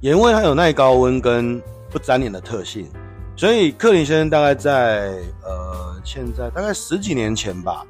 [0.00, 2.90] 也因为它有耐高温跟不粘连的特性，
[3.36, 5.12] 所以克林先生大概在
[5.44, 7.86] 呃现在大概十几年前吧，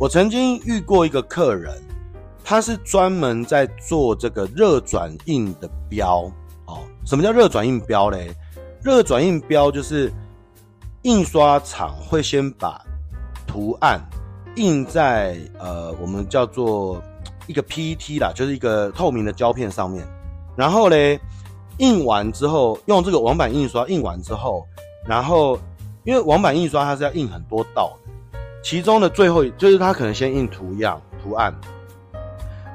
[0.00, 1.70] 我曾经遇过一个客人。
[2.42, 6.20] 他是专门在做这个热转印的标
[6.64, 6.78] 哦。
[7.04, 8.34] 什么叫热转印标嘞？
[8.82, 10.10] 热转印标就是
[11.02, 12.80] 印刷厂会先把
[13.46, 14.00] 图案
[14.58, 17.00] 印在呃，我们叫做
[17.46, 20.06] 一个 PET 啦，就是一个透明的胶片上面。
[20.56, 21.18] 然后嘞，
[21.78, 24.66] 印完之后，用这个网版印刷印完之后，
[25.06, 25.58] 然后
[26.02, 31.54] 因为网版印刷它是要印很多道的，其中的最后就是它可能先印图样图案。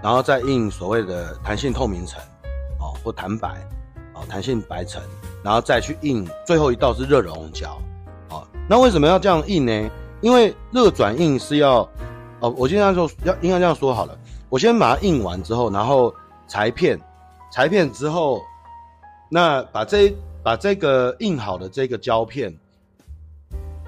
[0.01, 2.19] 然后再印所谓的弹性透明层，
[2.79, 3.49] 哦，或弹白，
[4.13, 5.01] 哦，弹性白层，
[5.43, 7.77] 然后再去印最后一道是热熔胶，
[8.29, 9.89] 哦，那为什么要这样印呢？
[10.23, 11.81] 因为热转印是要，
[12.39, 16.15] 哦，我今天说要应该这样说好了，我先把它印完之后，然后
[16.47, 16.97] 裁片，
[17.51, 18.41] 裁片之后，
[19.29, 22.57] 那把这把这个印好的这个胶片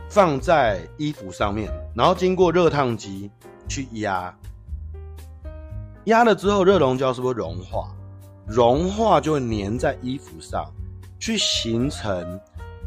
[0.09, 3.31] 放在衣服上面，然后经过热烫机
[3.69, 4.35] 去压。
[6.03, 7.87] 压了之后，热熔胶是不是融化？
[8.45, 10.69] 融化就会粘在衣服上，
[11.17, 12.37] 去形成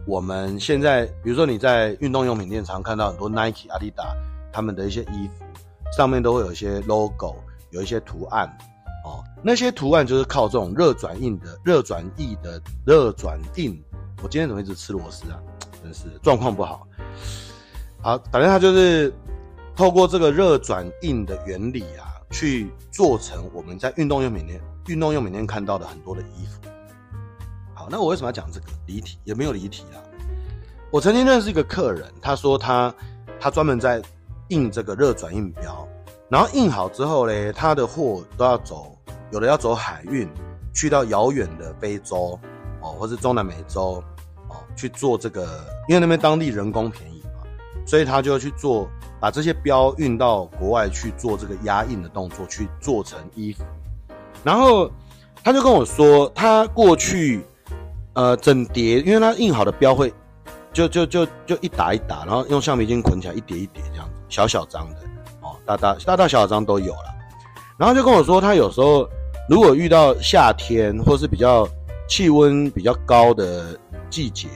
[0.08, 4.16] 我们现在，比如说你在运动用品店常看到很多 Nike、阿迪达
[4.50, 5.44] 他们的一些衣服，
[5.94, 7.36] 上面都会有一些 logo，
[7.72, 8.48] 有一些图案
[9.04, 9.22] 哦。
[9.42, 13.78] 那些图案就是靠这种热转印的、热转印的、热转印。
[14.22, 15.38] 我今天怎么一直吃螺丝啊？
[15.82, 16.88] 真是状况不好。
[18.00, 19.12] 好，反正它就是
[19.76, 22.16] 透过这个热转印的原理啊。
[22.30, 26.68] 去做成我们在运动用品店、运动用品店看到的很多的衣服。
[27.90, 29.18] 那我为什么要讲这个离题？
[29.24, 30.00] 也没有离题啦。
[30.90, 32.94] 我曾经认识一个客人，他说他
[33.40, 34.02] 他专门在
[34.48, 35.86] 印这个热转印标，
[36.28, 38.96] 然后印好之后嘞，他的货都要走，
[39.30, 40.28] 有的要走海运，
[40.74, 42.38] 去到遥远的非洲
[42.80, 44.02] 哦，或是中南美洲
[44.48, 47.42] 哦去做这个，因为那边当地人工便宜嘛，
[47.86, 48.88] 所以他就要去做。
[49.20, 53.64] 把这些标运到国外去做这个压印的动作，去做成衣服。
[54.44, 54.88] 然后
[55.42, 57.44] 他就跟我说，他过去
[58.18, 60.12] 呃整叠，因为他印好的标会
[60.72, 64.96] 就就就就一打一打，然后用橡皮筋捆起来，一叠一叠这样子，小小张的
[65.40, 67.14] 哦，大大大大小小张都有了。
[67.78, 69.08] 然后就跟我说，他有时候
[69.48, 71.68] 如果遇到夏天或是比较
[72.08, 73.78] 气温比较高的
[74.10, 74.48] 季节，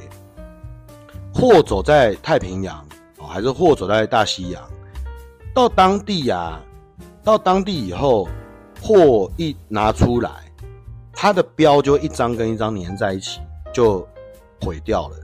[1.33, 2.85] 或走在太平洋
[3.19, 4.61] 哦，还是或走在大西洋，
[5.55, 6.61] 到当地啊，
[7.23, 8.27] 到当地以后，
[8.83, 10.31] 货一拿出来，
[11.13, 13.41] 它的标就一张跟一张粘在一起，
[13.73, 14.07] 就
[14.61, 15.17] 毁掉了。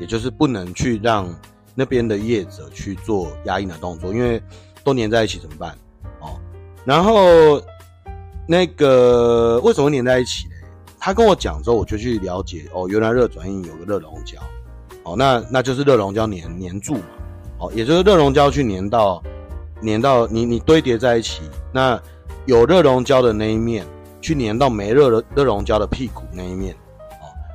[0.00, 1.28] 也就是不能去让
[1.74, 4.42] 那边的业者去做压印的动作，因为
[4.82, 5.76] 都粘在一起怎么办？
[6.20, 6.40] 哦，
[6.84, 7.60] 然后
[8.48, 10.54] 那个为什么会粘在一起呢？
[10.98, 14.40] 他跟我讲之后，我就去了解哦，原来热转印有个热熔胶，
[15.02, 17.02] 哦，那那就是热熔胶粘粘住嘛，
[17.58, 19.22] 哦，也就是热熔胶去粘到
[19.82, 22.00] 粘到你你堆叠在一起，那
[22.46, 23.86] 有热熔胶的那一面
[24.20, 26.74] 去粘到没热的热熔胶的屁股那一面，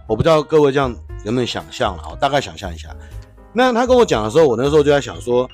[0.07, 0.95] 我不知道各位这样。
[1.23, 2.03] 能不能想象了？
[2.11, 2.95] 我，大概想象一下。
[3.51, 5.49] 那他跟我讲的时候，我那时候就在想说，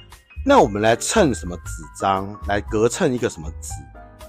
[0.45, 3.71] 那我们来衬什么纸张，来隔衬一个什么纸，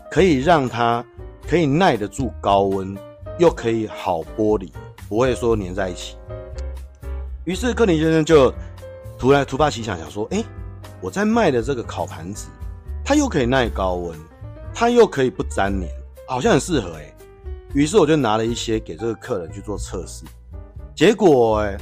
[0.09, 1.05] 可以让它
[1.49, 2.97] 可以耐得住高温，
[3.41, 4.73] 又可以好剥离，
[5.09, 6.17] 不会说粘在一起。
[7.43, 8.55] 于是克林先生就
[9.19, 10.45] 突然突发奇想，想说，诶，
[11.01, 12.47] 我在卖的这个烤盘纸，
[13.05, 14.17] 它又可以耐高温，
[14.73, 15.91] 它又可以不粘黏，
[16.29, 17.12] 好像很适合诶。
[17.75, 20.25] 于是我就拿了一些给这个客人去做测试。
[20.95, 21.79] 结果哎、欸，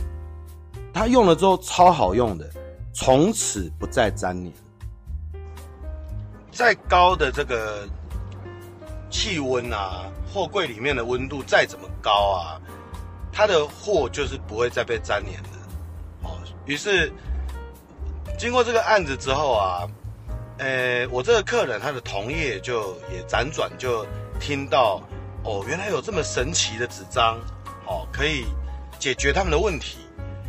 [0.92, 2.48] 他用了之后超好用的，
[2.92, 4.52] 从此不再粘黏。
[6.52, 7.88] 再高的这个
[9.08, 12.60] 气温啊，货柜里面的温度再怎么高啊，
[13.32, 15.48] 它的货就是不会再被粘黏的。
[16.22, 17.12] 哦，于是
[18.38, 19.88] 经过这个案子之后啊，
[20.58, 24.06] 呃、我这个客人他的同业就也辗转就
[24.38, 25.02] 听到，
[25.44, 27.38] 哦，原来有这么神奇的纸张，
[27.86, 28.46] 哦，可以。
[28.98, 29.96] 解决他们的问题，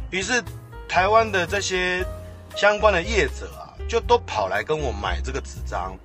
[0.09, 0.43] 于是
[0.85, 2.05] 台湾的这些
[2.53, 5.97] 相关的业者啊，就都跑来跟我买这个纸张。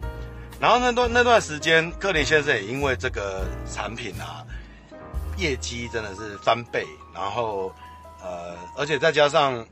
[0.61, 4.46] 然后那段那段时间，克林先生也因为这个产品啊，
[5.37, 6.87] 业绩真的是翻倍。
[7.12, 7.75] 然后
[8.22, 9.66] 呃，而且再加上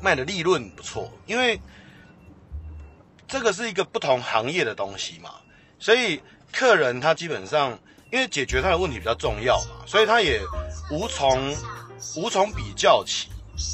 [0.00, 1.60] 卖的利润不错，因为
[3.28, 5.30] 这个是一个不同行业的东西嘛，
[5.78, 6.20] 所以
[6.52, 7.78] 客人他基本上
[8.12, 10.40] 因为解决他的问题比较重要嘛，所以他也。
[10.92, 11.54] 无从
[12.16, 13.28] 无从比较起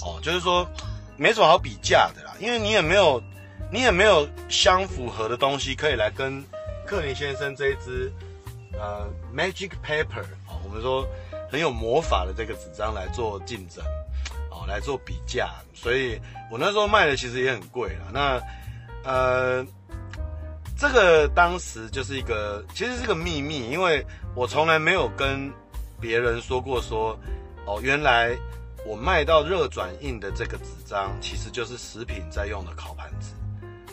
[0.05, 0.69] 哦，就是说
[1.17, 3.23] 没什么好比价的啦，因为你也没有
[3.73, 6.45] 你也没有相符合的东西可以来跟
[6.85, 8.13] 克林先生这一支
[8.75, 11.09] 呃 Magic Paper 哦，我们说
[11.51, 13.83] 很有魔法的这个纸张来做竞争
[14.51, 16.21] 哦，来做比价，所以
[16.51, 18.11] 我那时候卖的其实也很贵啦。
[18.13, 18.43] 那
[19.05, 19.67] 呃，
[20.77, 25.53] 这个当时就是一个其实是个秘密，因为我从来没有跟。
[25.99, 27.19] 别人说过说，
[27.65, 28.37] 哦，原来
[28.85, 33.33] 我卖到热转印的这个纸张，其实就是食品在用的烤盘子，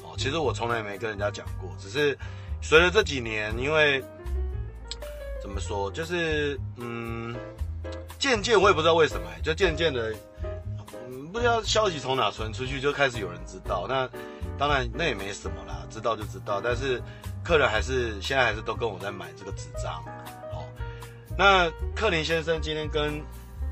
[0.04, 2.15] 哦，其实我从来没跟人家讲过，只是
[2.62, 4.04] 随着这几年，因为
[5.41, 7.34] 怎么说，就是嗯，
[8.19, 10.13] 渐渐我也不知道为什么，就渐渐的，
[11.32, 13.86] 不知道消息从哪传出去，就开始有人知道。
[13.88, 14.10] 那
[14.58, 17.02] 当然那也没什么啦，知道就知道，但是
[17.43, 20.04] 客人还是现在还是都跟我在买这个纸张。
[21.36, 23.19] 那克林先生今天跟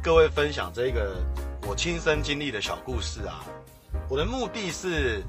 [0.01, 1.15] 各位分享这个
[1.67, 3.45] 我亲身经历的小故事啊，
[4.10, 5.21] 我的目的是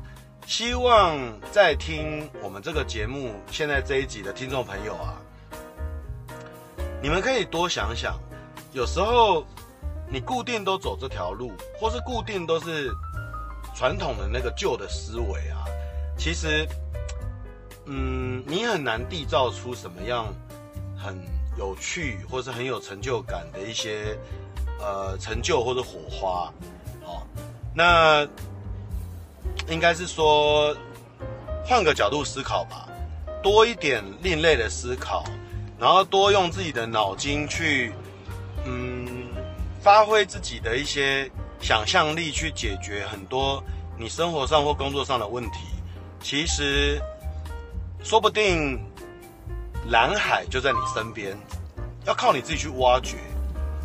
[0.46, 1.18] 希望
[1.52, 5.20] 在听我们这个节目现在这一集的听众朋友啊，
[7.02, 8.18] 你们可以多想想，
[8.72, 9.46] 有时候
[10.12, 12.92] 你固定都走这条路，或是固定都是
[13.74, 15.64] 传统的那个旧的思维啊，
[16.18, 16.68] 其实，
[17.86, 20.26] 嗯，你很难缔造出什么样
[20.96, 21.16] 很。
[21.58, 24.18] 有趣或是很有成就感的一些
[24.80, 26.50] 呃成就或者火花，
[27.04, 27.20] 哦，
[27.74, 28.26] 那
[29.68, 30.74] 应该是说
[31.62, 32.88] 换个角度思考吧，
[33.42, 35.24] 多一点另类的思考，
[35.78, 37.92] 然后多用自己的脑筋去
[38.64, 38.91] 嗯
[39.82, 41.30] 发挥自己的一些
[41.60, 43.62] 想象力去解决很多
[43.98, 45.58] 你生活上或工作上的问题，
[46.20, 46.98] 其实
[48.02, 48.80] 说不定。
[49.88, 51.36] 蓝海就在你身边，
[52.04, 53.16] 要靠你自己去挖掘，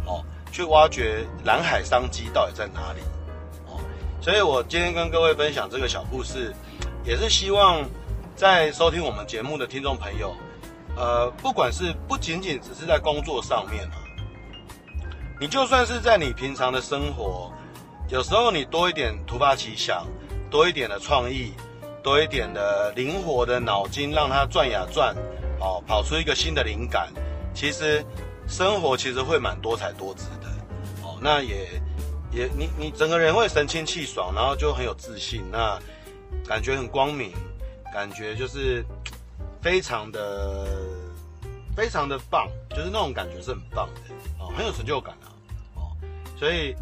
[0.06, 3.00] 哦，去挖掘蓝海商机到底在哪里，
[3.66, 3.82] 哦，
[4.22, 6.54] 所以我今天跟各位分享这个小故事，
[7.04, 7.84] 也是希望
[8.36, 10.36] 在收听我们节目的听众朋友，
[10.95, 13.98] 呃，不管是不仅仅只是在工作上面啊，
[15.40, 17.52] 你就算是在你平常的生活，
[18.10, 20.08] 有时候你多一点突发奇想，
[20.50, 21.54] 多一点的创意，
[22.02, 25.16] 多一点的灵活的脑筋，让它转呀转。
[25.60, 27.12] 哦，跑出一个新的灵感，
[27.54, 28.06] 其实
[28.48, 30.48] 生活其实会蛮多彩多姿的。
[31.02, 31.82] 哦，那也
[32.32, 35.80] 也你你整个人会神清气爽，然后就很有自信，那
[36.48, 37.32] 感觉很光明，
[37.92, 38.86] 感觉就是
[39.60, 40.68] 非常的
[41.76, 44.02] 非常的棒，就是那种感觉是很棒的
[44.40, 45.27] 哦，很有成就感啊，
[46.40, 46.76] 所以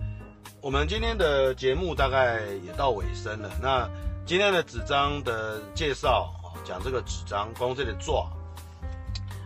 [0.62, 3.50] 我们今天的节目大概也到尾声了。
[3.62, 3.90] 那
[4.26, 8.30] 今天的纸张的介绍啊，讲这个纸张公这里做，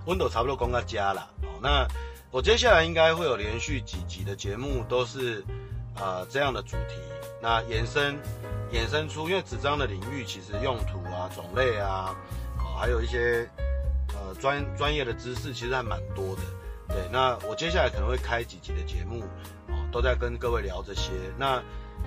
[0.06, 1.30] 温度差不多光到家了。
[1.62, 1.88] 那
[2.32, 5.44] 我接下来应该会有连续几集的节目都是。
[5.96, 6.96] 啊、呃，这样的主题，
[7.42, 8.18] 那延伸
[8.72, 12.16] 衍生出，因为纸张的领域其实用途啊、种类啊，
[12.58, 13.46] 哦、还有一些
[14.14, 16.42] 呃专专业的知识，其实还蛮多的。
[16.88, 19.26] 对，那我接下来可能会开几集的节目，
[19.92, 21.12] 都在跟各位聊这些。
[21.38, 21.62] 那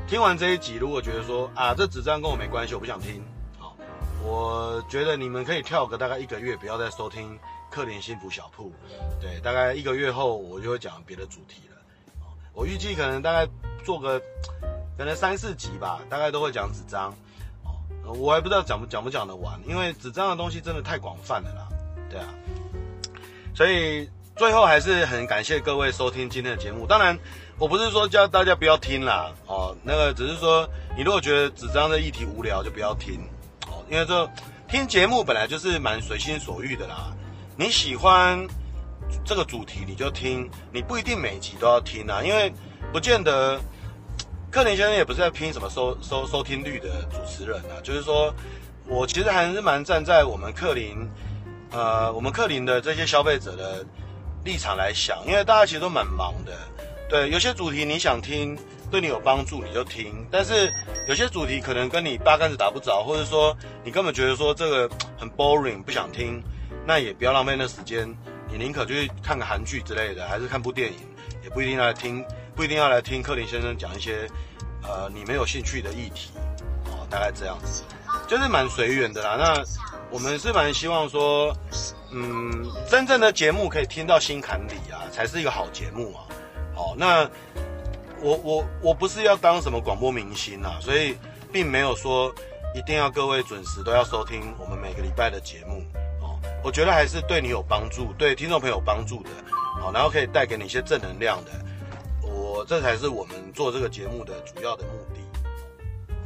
[0.07, 3.23] 听完这一集，如果觉得说啊，这纸张跟我没关系，我不想听，
[3.59, 3.77] 好、
[4.23, 7.39] 我觉得你们可以跳个大概一个月，不要再收听
[7.71, 8.73] 克林幸福小铺。
[9.21, 11.77] 对，大概一个月后，我就会讲别的主题了。
[12.53, 13.47] 我预计可能大概。
[13.85, 14.17] 做个
[14.97, 17.13] 可能三四集吧，大概都会讲纸张，
[17.65, 21.69] 哦，我还不知道讲不讲不讲得完，因为纸张的东西真的太广泛了啦，
[22.09, 22.29] 对啊，
[23.57, 26.87] 所以最后还是很感谢各位收听今天的节目。
[26.87, 27.19] 当然，
[27.59, 33.21] 我不是说叫大家不要听啦，哦，那个只是说你如果觉得纸张的议题无聊就不要听，
[33.67, 34.31] 哦，因为这
[34.69, 37.13] 听节目本来就是蛮随心所欲的啦，
[37.57, 38.47] 你喜欢
[39.25, 42.53] 这个主题你就听，你不一定每集都要听啊，因为
[42.93, 43.61] 不见得。
[44.51, 48.31] 克林先生也不是在拼什么收收收听率的主持人啊，就是说，
[48.87, 51.09] 我其实还是蛮站在我们克林，
[51.71, 53.83] 呃，我们克林的这些消费者的
[54.45, 56.53] 立场来想，因为大家其实都蛮忙的，
[57.13, 58.59] 对，有些主题你想听，
[58.91, 60.73] 对你有帮助你就听，但是
[61.07, 63.55] 有些主题可能跟你八竿子打不着，或者说
[63.85, 64.89] 你根本觉得说这个
[65.19, 66.43] 很 boring 不想听，
[66.87, 68.09] 那也不要浪费那时间，
[68.51, 71.01] 你宁可去看个韩剧之类的，还是看部电影，
[71.45, 72.25] 也不一定要来听。
[72.57, 74.27] 不一定要来听克林先生讲一些，
[74.83, 76.31] 呃，你没有兴趣的议题，
[76.87, 77.83] 哦，大概这样子，
[78.27, 79.37] 就是蛮随缘的啦。
[79.39, 79.63] 那
[80.11, 81.55] 我们是蛮希望说，
[82.11, 86.25] 嗯，真正的节目可以听到心坎里啊，才是一个好节目啊。
[86.83, 87.31] 好，那
[88.21, 91.17] 我我我不是要当什么广播明星啊，所以
[91.53, 92.35] 并没有说
[92.75, 95.85] 一定要各位准时都要收听我们每个礼拜的节目
[96.21, 96.41] 哦。
[96.61, 99.31] 我觉得还是对你有帮助，对听众朋友有帮助的，
[99.81, 101.53] 好，然后可以带给你一些正能量的。
[102.21, 106.17] 我这才是我们做这个节目的主要的目的。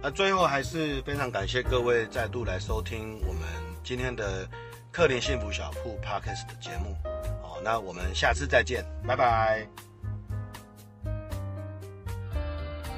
[0.00, 3.42] 那最后还是非常感谢各位再度来收听我们
[3.82, 4.48] 今天的
[4.92, 6.96] 克林幸福小铺 Podcast 的节目。
[7.64, 9.66] 好，那我们下次再见，拜拜。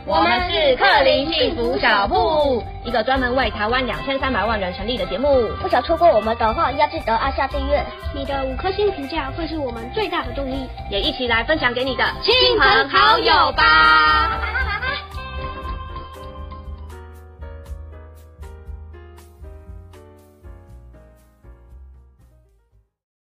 [0.07, 5.49] 我们是克林幸福小铺，一个专门为台湾两千三百万人成立的节目。
[5.63, 7.83] 不想错过我们的话，要记得按下订阅。
[8.15, 14.41] 你的五颗星评价会是我们最大的动力，也一起来分享给你的亲朋好友吧。